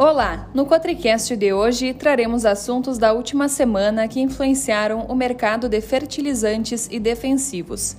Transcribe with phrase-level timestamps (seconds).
[0.00, 0.48] Olá!
[0.54, 6.86] No Cotricast de hoje traremos assuntos da última semana que influenciaram o mercado de fertilizantes
[6.88, 7.96] e defensivos.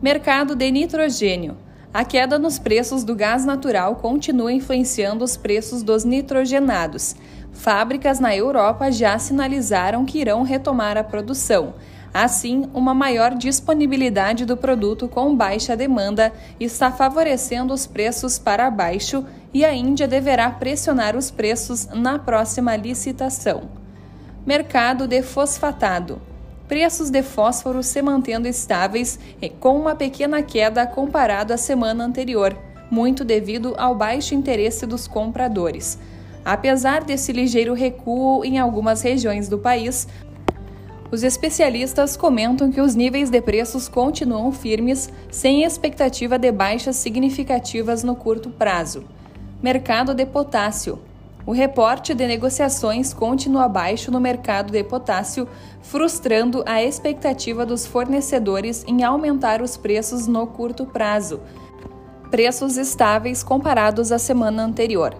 [0.00, 1.56] Mercado de nitrogênio.
[1.92, 7.16] A queda nos preços do gás natural continua influenciando os preços dos nitrogenados.
[7.50, 11.74] Fábricas na Europa já sinalizaram que irão retomar a produção.
[12.12, 19.24] Assim, uma maior disponibilidade do produto com baixa demanda está favorecendo os preços para baixo
[19.54, 23.70] e a Índia deverá pressionar os preços na próxima licitação.
[24.44, 26.20] Mercado de fosfatado.
[26.66, 32.56] Preços de fósforo se mantendo estáveis e com uma pequena queda comparado à semana anterior,
[32.90, 35.98] muito devido ao baixo interesse dos compradores.
[36.44, 40.08] Apesar desse ligeiro recuo em algumas regiões do país,
[41.10, 48.04] os especialistas comentam que os níveis de preços continuam firmes, sem expectativa de baixas significativas
[48.04, 49.04] no curto prazo.
[49.60, 51.00] Mercado de potássio.
[51.44, 55.48] O reporte de negociações continua baixo no mercado de potássio,
[55.82, 61.40] frustrando a expectativa dos fornecedores em aumentar os preços no curto prazo.
[62.30, 65.16] Preços estáveis comparados à semana anterior.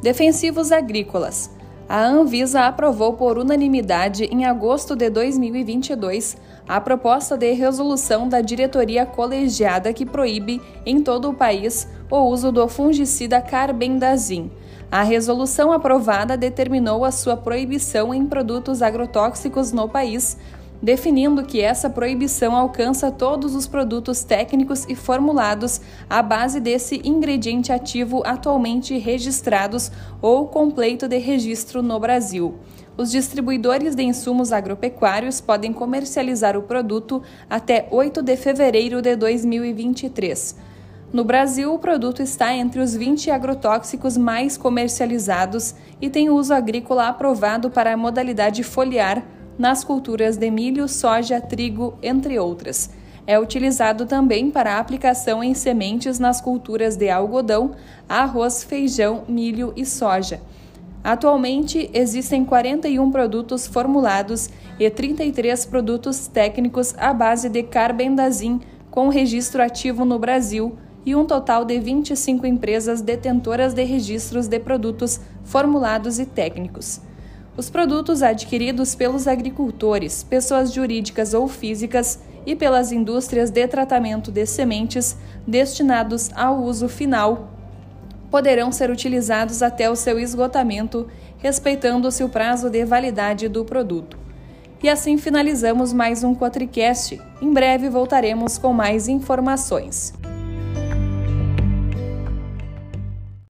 [0.00, 1.55] Defensivos agrícolas.
[1.88, 9.06] A Anvisa aprovou por unanimidade em agosto de 2022 a proposta de resolução da diretoria
[9.06, 14.50] colegiada que proíbe em todo o país o uso do fungicida carbendazim.
[14.90, 20.36] A resolução aprovada determinou a sua proibição em produtos agrotóxicos no país,
[20.86, 27.72] definindo que essa proibição alcança todos os produtos técnicos e formulados à base desse ingrediente
[27.72, 29.90] ativo atualmente registrados
[30.22, 32.54] ou completo de registro no Brasil.
[32.96, 37.20] Os distribuidores de insumos agropecuários podem comercializar o produto
[37.50, 40.56] até 8 de fevereiro de 2023.
[41.12, 47.08] No Brasil, o produto está entre os 20 agrotóxicos mais comercializados e tem uso agrícola
[47.08, 52.90] aprovado para a modalidade foliar nas culturas de milho, soja, trigo, entre outras.
[53.26, 57.72] É utilizado também para aplicação em sementes nas culturas de algodão,
[58.08, 60.40] arroz, feijão, milho e soja.
[61.02, 69.62] Atualmente, existem 41 produtos formulados e 33 produtos técnicos à base de carbendazim com registro
[69.62, 76.18] ativo no Brasil e um total de 25 empresas detentoras de registros de produtos formulados
[76.18, 77.00] e técnicos.
[77.56, 84.44] Os produtos adquiridos pelos agricultores, pessoas jurídicas ou físicas e pelas indústrias de tratamento de
[84.44, 87.50] sementes destinados ao uso final
[88.30, 91.08] poderão ser utilizados até o seu esgotamento,
[91.38, 94.18] respeitando-se o prazo de validade do produto.
[94.82, 97.18] E assim finalizamos mais um Quatricast.
[97.40, 100.12] Em breve voltaremos com mais informações.